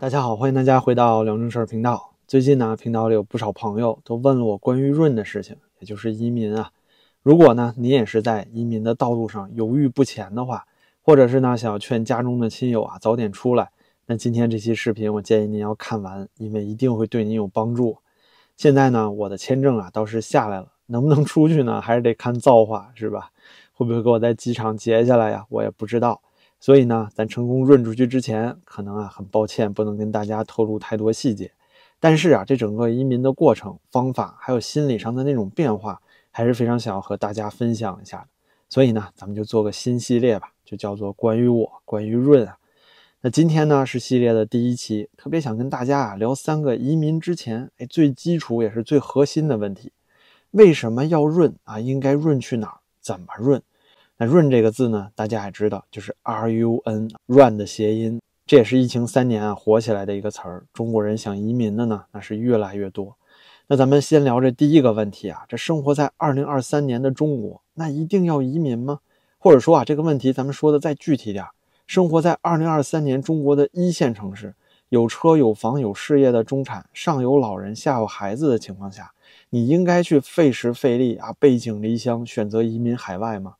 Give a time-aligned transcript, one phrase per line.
[0.00, 2.12] 大家好，欢迎大家回到梁正事儿频道。
[2.26, 6.72] 最近呢，频道里有不少朋友都问了我关于润的事情，也就是移民啊。
[7.22, 10.66] 如果呢，你也是在移民的道路上犹豫不前的话，
[11.00, 13.70] 或者是呢想要劝家中的亲友啊早点出来，
[14.06, 17.96] 那今天这期视频我建议您要看完，因为一定会对您有帮助。
[18.56, 23.30] 现在呢，我的签证啊倒是下来了，能不能出去呢，还是得看造化，是吧？
[23.72, 25.46] 会不会给我在机场截下来呀？
[25.48, 26.20] 我也不知道。
[26.64, 31.52] 所以呢，咱成功润出去之前，可能啊，很抱歉不能跟大家透露太多细节。
[32.00, 36.00] 但是啊，这整个移民的过程、方法，还有心理上的那种变化，
[36.30, 38.28] 还是非常想要和大家分享一下的。
[38.70, 42.56] 所以呢，咱们就做个新系列吧，就叫做关于我，关于润啊。
[43.20, 49.92] 那今天呢是系列的第一期，特别想跟大家啊聊三个移民之前哎最基础也是最核心的问题：
[50.52, 51.78] 为什么要润啊？
[51.78, 52.78] 应该润去哪儿？
[53.02, 53.62] 怎么润？
[54.26, 58.20] “润”这个字呢，大家也知道，就是 R U N，run 的谐音。
[58.46, 60.64] 这也是疫情三年啊火起来的一个词儿。
[60.72, 63.16] 中国人想移民的呢，那是越来越多。
[63.68, 69.00] 那咱们先聊这第一个问题啊，这生活在二零二三年的中国，那一定要移民吗？
[69.38, 71.50] 或者说啊，这个问题咱们说的再具体点儿，
[71.86, 74.54] 生活在二零二三年中国的一线城市，
[74.90, 79.12] 有车有房有事业的中产，上有老人下有孩子的情况下，
[79.48, 83.54] 你应该去费时费力啊，背井离乡，选择移民海外吗？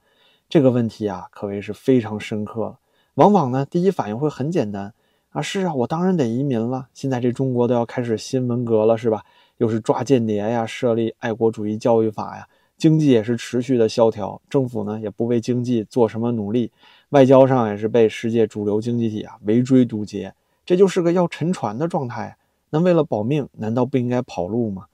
[0.48, 2.78] 这个问题啊，可谓是非常深刻了。
[3.14, 4.92] 往往呢，第一反应会很简单
[5.31, 6.89] 啊，是啊，我当然得移民了。
[6.92, 9.25] 现在这中国都要开始新文革了，是吧？
[9.59, 16.73] 又是抓间谍呀，设立爱国主义教育法呀，经济也是持续的萧条，政府呢也不为经济做什么努力，
[17.11, 20.34] 外交上也是被世界主流经济体啊围追堵截，
[20.67, 22.36] 这就是个要沉船的状态。
[22.70, 24.86] 那为了保命，难道不应该跑路吗？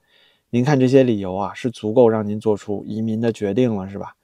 [0.51, 4.15] 您看这些理由啊，是足够让您做出移民的决定了，是吧？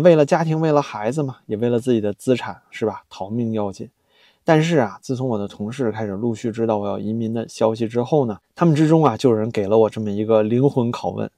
[0.00, 3.02] 为了家庭，为了孩子嘛，也为了自己的资产，是吧？
[3.08, 3.88] 逃命要紧。
[4.44, 11.30] 但是啊，自从我的同事开始陆续知道我要移民的消息之后呢，他们之中啊，就有人给了我这么一个灵魂拷问。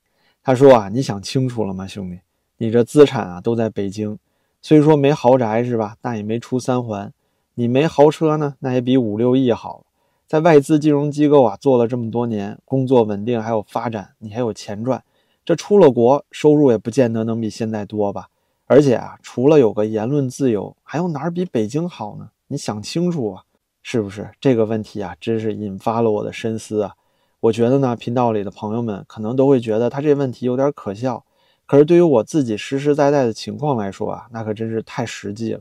[0.42, 2.18] 他说啊，你想清楚了吗，兄弟？
[2.58, 4.18] 你这资产啊都在北京，
[4.60, 5.96] 虽说没豪宅是吧？
[6.00, 7.12] 但也没出三环。
[7.54, 9.84] 你没豪车呢，那也比五六亿好。
[10.26, 15.02] 在外资金融机构啊做了这么多年，工作稳定，还有发展，你还有钱赚。
[15.44, 18.28] 这出了国，收入也不见得能比现在多吧？
[18.68, 22.28] 而且啊，除了有个言论自由，还有哪儿比北京好呢？
[22.48, 23.42] 你想清楚啊，
[23.82, 25.16] 是不是这个问题啊？
[25.18, 26.94] 真是引发了我的深思啊！
[27.40, 31.24] 我觉得呢，频道里的朋友们可能都会觉得他这问题有点可笑，
[31.64, 35.60] 可是对于我自己实实在在的情况来说啊，那可真是太实际了。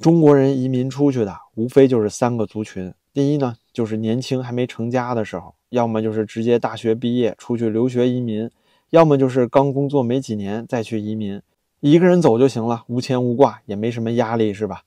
[0.00, 8.50] 中国人移民出去的，无非就是三个族群：第一呢，就是年轻还没成家的时候，要么就是直接大学毕业出去留学移民，
[8.88, 11.42] 要么就是刚工作没几年再去移民。
[11.88, 14.82] 一个人走就行了，无牵无挂，也没什么压力，是吧？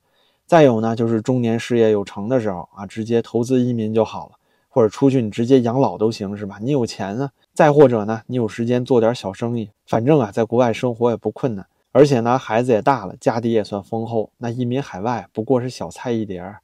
[0.46, 4.32] 再有呢，就是中年事业有成的时候啊，直接投资移民就好了，
[4.68, 6.58] 或者出去你直接养老都行，是吧？
[6.60, 7.30] 你有钱啊。
[7.54, 16.58] 再或者呢，你有时间做点小生意，反正啊，在国外生活也不困难，而且呢，孩子也大了，家底也算丰厚，那移民海外不过是小菜一碟儿。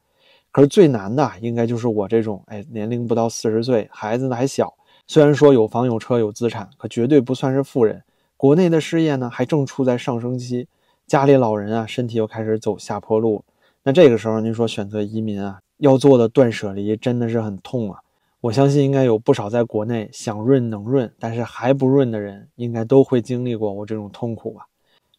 [0.52, 4.74] 可是最难的，应该就是我这种，哎，年龄不到四十岁，孩子呢还小，
[5.06, 8.02] 虽然说有房有车有资产，可绝对不算是富人。
[8.38, 10.68] 国内的事业呢，还正处在上升期，
[11.06, 13.42] 家里老人啊，身体又开始走下坡路。
[13.82, 18.00] 那这个时候，您说选择移民啊，要做的断舍离真的是很痛啊！
[18.42, 24.66] 我相信应该有不少在国内想润能润，但是还不润的人，应该都会经历过我这种痛苦吧。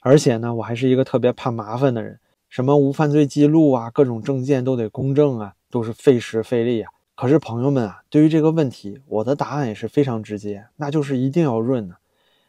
[0.02, 6.92] 而且呢，我还是一个特别怕麻烦的人，什么无犯罪记录啊，各种证件都得公证啊，都是费时费力啊。
[7.16, 11.96] 可是朋友们啊，对于这个问题，我的答案也是非常直接，那就是一定要润的。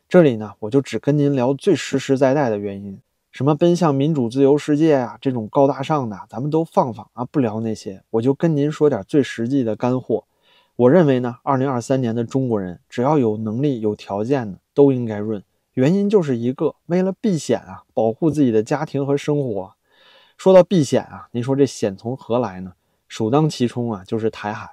[0.08, 2.98] 这里呢，我就只跟您聊最实实在在的原因，
[3.30, 10.24] 什么奔向民主自由世界啊，这种高大上的咱们都放放啊，不聊那些，我就跟您说点最实际的干货。
[10.76, 15.44] 我认为呢，二零二三年的中国人，只要有能力、有条件的，都应该润。
[15.74, 19.74] 原因就是一个，为了避险啊，保护自己的家庭和生活。
[20.38, 22.72] 说到避险啊，您说这险从何来呢？
[23.08, 24.70] 首当其冲啊，就是台海。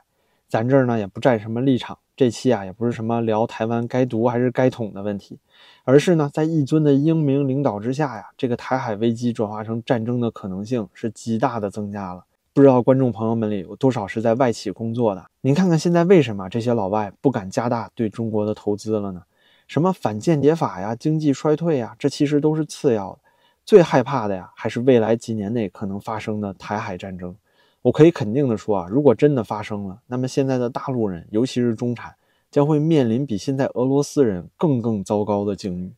[0.48, 1.98] 咱这儿呢，也不占什么立场。
[2.16, 5.38] 这期啊，也不是什么聊台湾该独还是该统的问题，
[5.84, 12.24] 而是呢，在一尊的英明领导之下呀，这个台海危机转化成战争的可能性是极大的增加了。
[12.54, 15.26] 不知道观众朋友们里有多少是在外企工作的？
[15.42, 19.24] 您看看现在为什么这些老外不敢加大对中国的投资了呢？
[19.68, 23.20] 什么反间谍法呀，经济衰退呀，这其实都是次要的，
[23.66, 27.36] 最害怕的呀，还是未来几年内可能发生的台海战争。
[27.86, 32.16] 我可以肯定的说啊，如果真的发生了，那么现在的大陆人，尤其是中产，
[32.50, 35.94] 将会面临比现在俄罗斯人更更糟糕的境遇。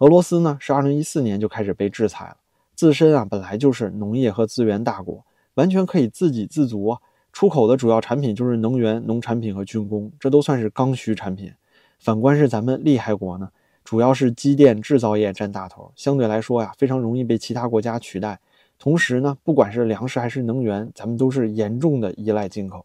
[0.00, 2.36] 俄罗斯呢，是二零一四年就开始被制裁了，
[2.74, 5.24] 自身啊本来就是农业和资源大国，
[5.54, 6.98] 完全可以自给自足啊。
[7.32, 11.50] 出口的主要产品就是能源、农产品和军工，这都算是刚需产品。
[11.98, 13.48] 反观是咱们厉害国呢，
[13.82, 18.38] 主要是机电制造业占大头，相对来说呀，非常容易被其他国家取代。
[18.82, 22.84] 同时呢，不管是粮食还是能源，咱们都是严重的依赖进口。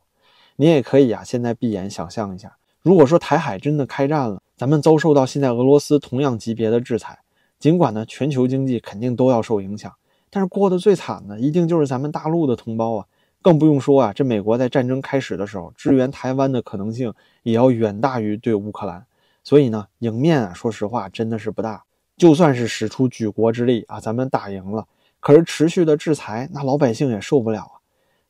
[0.55, 7.17] 您也可以啊，现在闭眼想象一下，如果说台海真的开战了，咱们遭受到现在俄罗斯同样级别的制裁，
[7.57, 9.91] 尽管呢全球经济肯定都要受影响，
[10.29, 13.07] 但是过得最惨的一定就是咱们大陆的同胞啊。
[13.41, 17.11] 更不用说啊，这美国在战争开始的时候支援台湾的可能性
[17.41, 19.03] 也要远大于对乌克兰，
[19.43, 21.83] 所以呢，赢面啊，说实话真的是不大。
[22.17, 24.85] 就算是使出举国之力啊，咱们打赢了，
[25.19, 27.71] 可是持续的制裁，那老百姓也受不了啊。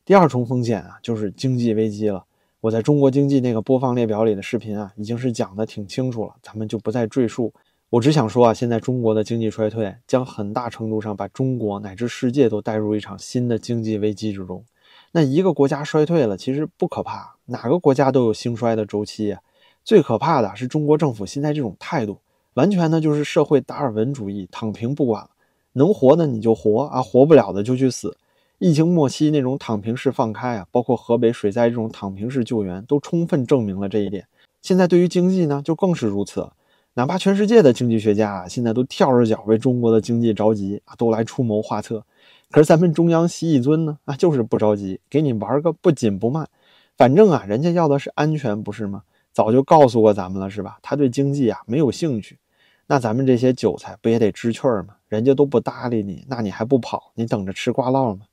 [0.04, 2.24] 第二重风险啊，就是经济危机了。
[2.60, 7.52] 我在中国经济那个播放列表里的视频啊，已经是讲的挺清楚了，咱们就不再赘述。
[7.90, 14.64] 我只想说啊，现在中国的经济衰退将很大程度上把中国乃至世界都带入一场新的经济危机之中。
[15.12, 19.40] 那一个国家衰退了，其实不可怕，哪个国家都有兴衰的周期啊。
[19.84, 22.18] 最可怕的是中国政府现在这种态度，
[22.54, 25.30] 完全呢就是社会达尔文主义，躺平不管了，
[25.72, 28.16] 能活的你就活啊，活不了的就去死。
[28.58, 34.26] 疫情末期那种躺平式放开啊，包括河北水灾这种躺平式救援，都充分证明了这一点。
[34.62, 36.50] 现在对于经济呢，就更是如此。
[36.94, 42.04] 哪怕全世界的经济学家啊，现在都跳着脚为中国的经济着急啊，都来出谋划策。
[42.50, 46.48] 可是咱们中央习一尊呢啊，就是不着急，给你玩个不紧不慢，
[46.96, 49.02] 反正啊，人家要的是安全，不是吗？
[49.32, 50.78] 早就告诉过咱们了，是吧？
[50.82, 52.38] 他对经济啊没有兴趣，
[52.88, 54.94] 那咱们这些韭菜不也得知趣儿吗？
[55.08, 57.12] 人家都不搭理你，那你还不跑？
[57.14, 58.26] 你等着吃瓜烙吗？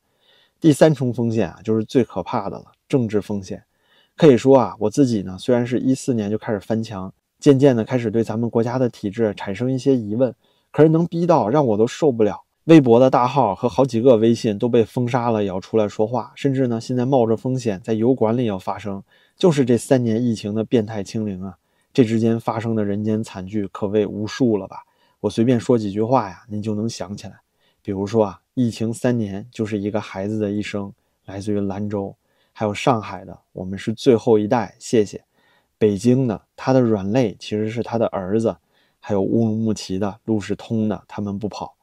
[0.60, 3.64] 第三重风险啊，就是最可怕的了，政治风险。
[4.16, 10.34] 可以说啊，我自己呢，虽然是一四年就开始翻墙，渐渐的开始对咱们国家的体制产生一些疑问，
[10.72, 12.42] 可是能逼到让我都受不了。
[12.64, 19.04] 微博的大号和好几个微信都被封杀了，也要出来说话，甚至呢，现在冒着风险在油管里要发声，
[19.38, 21.58] 就是这三年疫情的变态清零啊，
[21.94, 24.85] 这之间发生的人间惨剧可谓无数了吧？
[25.26, 27.34] 我随便说几句话呀，您就能想起来。
[27.82, 30.94] 比如说啊，疫情三年就是一个孩子的一生，
[31.26, 32.16] 来自于兰州，
[32.54, 35.24] 还有上海的，我们是最后一代，谢谢。
[35.80, 38.56] 北京的，他的软肋其实是他的儿子，
[39.00, 41.76] 还有乌鲁木齐的路是通的，他们不跑。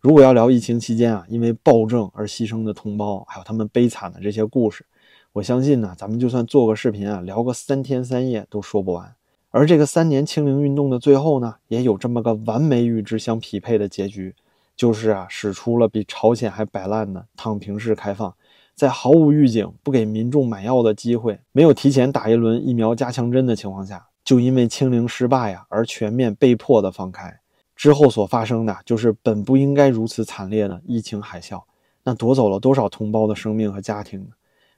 [0.00, 4.86] 如果要聊疫情期间啊，因为暴政而牺牲的同胞，还有他们悲惨的这些故事，
[5.34, 9.15] 我相信呢，咱们就算做个视频啊，聊个三天三夜都说不完。
[9.56, 14.34] 而这个三年清零运动的最后呢，也有这么个完美与之相匹配的结局，
[14.76, 18.34] 就是啊，使出了比朝鲜还摆烂的躺平式开放，
[18.74, 27.40] 在毫无预警、不给民众买药的机会、没有提前打一轮疫苗加强针的情况下，就因为清零失败呀而全面被迫的放开。
[27.74, 31.62] 之后所发生的就是本不应该如此惨烈的疫情海啸，
[32.04, 34.26] 那夺走了多少同胞的生命和家庭呢？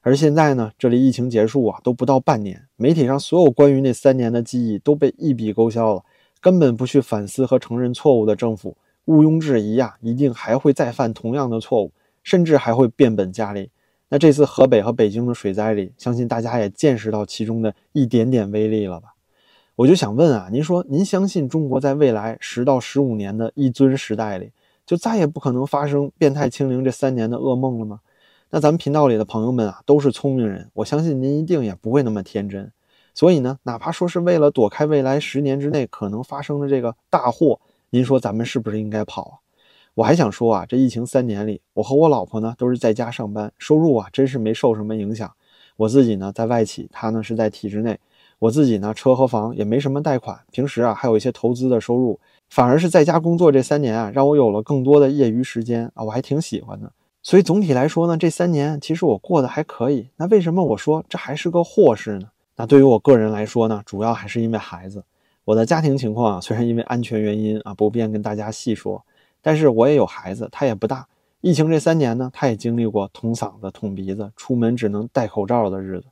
[0.00, 6.04] 而现在呢，这里疫情结束啊，都不到半年，媒体上所有关于那三年的记忆都被一笔勾销了，
[6.40, 11.92] 根本不去反思和承认错误的政府，毋庸置疑呀，一定还会再犯同样的错误，
[12.22, 13.70] 甚至还会变本加厉。
[14.08, 19.14] 那这次河北和北京的水灾里，相信大家也见识到其中的一点点威力了吧？
[19.76, 24.52] 我就想问啊，您说您相信中国在未来十到十五年的一尊时代里，
[24.86, 28.00] 就再也不可能发生变态清零这三年的噩梦了吗？
[28.50, 32.72] 那咱们频道里的朋友们啊，都是聪明人，我相信您一定也不会那么天真。
[33.12, 39.34] 所以呢，哪怕说是为了躲开未来十年之内可能发生的这个大祸，您说咱们是不是应该跑啊？
[39.96, 45.30] 我还想说啊，这疫情三年里，我和我老婆呢都是在家上班，收入啊真是没受什么影响。
[45.76, 47.98] 我自己呢在外企，他呢是在体制内。
[48.38, 56.90] 我自己呢，车和房也没什么贷款，平时啊还有一些投资的收入，反而是在家工作这三年啊，让我有了更多的业余时间啊，我还挺喜欢的。
[57.28, 60.08] 所以总体来说呢，这三年其实我过得还可以。
[60.16, 62.30] 那为什么我说这还是个祸事呢？
[62.56, 65.04] 那对于我个人来说呢，主要还是因为孩子。
[65.44, 69.04] 我的家庭情况啊，虽然因为安全原因啊不便跟大家细说，
[69.42, 71.06] 但是我也有孩子，他也不大。
[71.42, 76.06] 疫情这三年呢，他也经历过捅嗓子、捅鼻子，出门只能戴口罩的日子。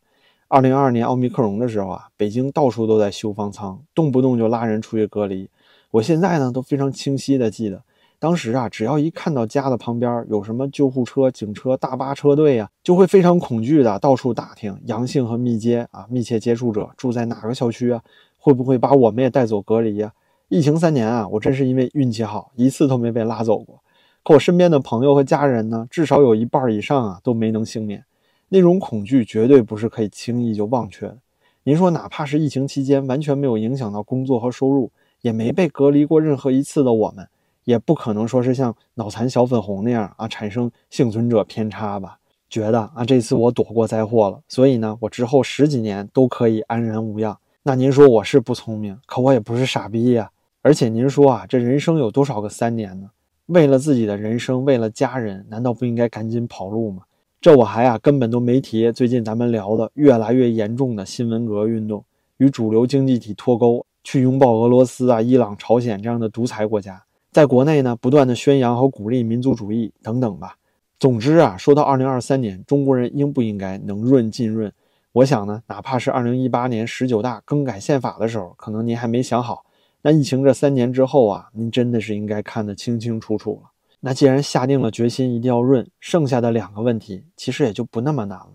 [0.49, 5.49] 二零二二年奥密克戎的时候啊，北京到处都在修方舱，动不动就拉人出去隔离。
[5.93, 7.83] 我现在呢都非常清晰的记得，
[8.19, 18.03] 当时啊，只要一看到家的旁边有什么救护车、警车、大巴车队呀，就会非常恐惧的到处打听阳性和密接啊、密切接触者住在哪个小区啊，
[18.39, 20.13] 会不会把我们也带走隔离呀？
[20.49, 23.81] 疫情三年啊，我真是因为运气好，一次都没被拉走过。
[24.23, 28.05] 可我身边的朋友和家人呢，至少有一半以上啊都没能幸免。
[28.49, 31.19] 那种恐惧绝对不是可以轻易就忘却的。
[31.65, 37.29] 您说，哪怕是疫情期间完全没有影响到工作和收入，也没被隔离过任何一次的我们，
[37.67, 42.19] 也不可能说是像脑残小粉红那样啊产生幸存者偏差吧？
[42.49, 47.37] 觉得啊，这次我躲过灾祸了，所以呢，我之后十几年都可以安然无恙。
[47.65, 50.31] 那您说我是不聪明，可我也不是傻逼呀。
[50.63, 53.11] 而且您说啊，这人生有多少个三年呢？
[53.47, 57.03] 为了自己的人生，为了家人，难道不应该赶紧跑路吗？
[57.41, 62.05] 这我还啊，根本都没提最近咱们聊的越来越严重的新文革运动，
[62.39, 67.03] 与主流经济体脱钩，去拥抱俄罗斯啊、伊朗、朝鲜这样的独裁国家，
[67.37, 70.57] 在国内呢，不断的宣扬和鼓励民族主义等等吧。
[70.99, 74.73] 总之啊，说到二零二三年，中国人应不应该能润尽润？
[75.13, 79.67] 我想呢，哪怕是二零一八年十九大更改宪法的时候，可能您还没想好。
[80.01, 83.69] 那疫情这三年之后啊，您真的是应该看得清清楚楚了。
[84.01, 88.53] 那既然下定了决心一定要润，剩下的两个问题其实也就不那么难了。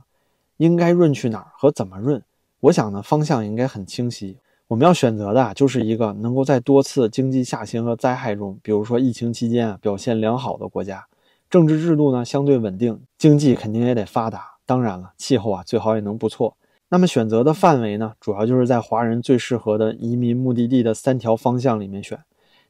[0.58, 2.20] 应该润去哪儿和怎么润？
[2.62, 4.38] 我想呢，方向应该很清晰。
[4.72, 11.06] 我们要选择的就是一个能够在多次经济下行和灾害中，比如说疫情期间啊，表现良好的国家。
[11.50, 14.52] 政治制度呢相对稳定，经济肯定也得发达。
[14.66, 16.56] 当然了，气候啊最好也能不错。
[16.88, 22.18] 那么选择的范围呢，主要就是在华人最适合的移民目的地的三条方向里面选。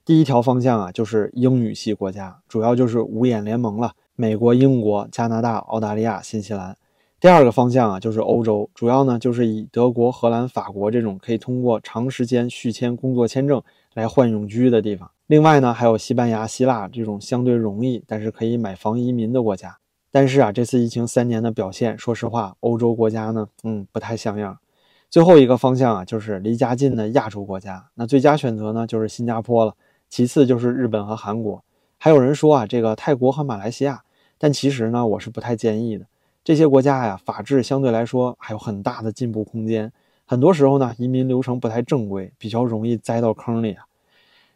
[0.04, 6.76] 第一条方向啊，就是英语系国家，主要就是五眼联盟了：美国、英国、加拿大、澳大利亚、新西兰。
[7.22, 13.62] 第二个方向啊，就是欧洲，主要呢就是以德国、荷兰、法国这种可以通过长时间续签工作签证
[13.94, 15.12] 来换永居的地方。
[15.28, 19.78] 另外呢，还有西班牙、希腊这种相对容易，但是可以买房移民的国家。
[20.10, 24.58] 但是啊，这次疫情三年的表现，说实话，欧洲国家呢，嗯，不太像样。
[25.08, 27.86] 最后一个方向啊，就是离家近的亚洲国家。
[27.94, 29.76] 那最佳选择呢，就是新加坡了，
[30.10, 31.64] 其次就是日本和韩国。
[32.00, 34.02] 还有人说啊，这个泰国和马来西亚，
[34.40, 36.08] 但其实呢，我是不太建议的。
[36.44, 39.92] 这些国家呀，法治相对来说还有很大的进步空间。
[40.26, 43.86] 很多时候呢，移民流程不太正规，比较容易栽到坑里啊。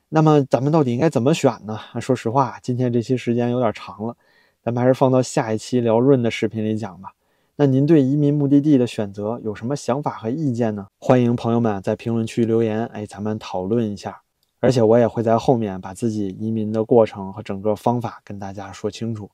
[0.09, 1.79] 那么咱们到底应该怎么选呢？
[2.01, 4.15] 说实话，今天这期时间有点长了，
[4.63, 7.11] 咱们还是放到下一期聊润的视频里讲吧。
[7.57, 10.87] 那您对移民目的地的选择有什么想法和意见呢？
[10.97, 14.21] 欢迎朋友们在评论区留言，哎，咱们讨论一下。
[14.59, 19.29] 而且我也会在后面把自己移民的过程和整个方法跟大家说清楚。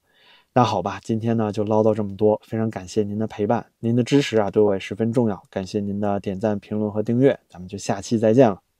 [0.53, 5.41] 那好吧，今天呢就唠叨这么多，非常感谢您的陪伴，您的支持啊对我也十分重要。
[5.49, 8.70] 感谢您的点赞、评论和订阅，咱们就下期再见了。